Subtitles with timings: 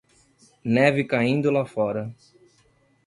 [0.65, 2.11] Neve caindo lá fora